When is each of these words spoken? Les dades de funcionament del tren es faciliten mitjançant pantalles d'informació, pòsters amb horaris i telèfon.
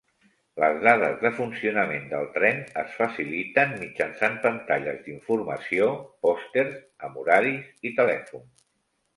Les 0.61 0.77
dades 0.85 1.19
de 1.23 1.29
funcionament 1.39 2.07
del 2.13 2.25
tren 2.37 2.63
es 2.83 2.95
faciliten 3.01 3.75
mitjançant 3.83 4.39
pantalles 4.47 5.05
d'informació, 5.05 5.91
pòsters 6.27 6.81
amb 7.09 7.21
horaris 7.25 7.73
i 7.91 7.97
telèfon. 8.03 8.51